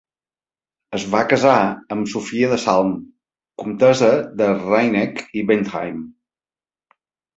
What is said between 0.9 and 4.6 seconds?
Es va casar amb Sofia de Salm, comtessa de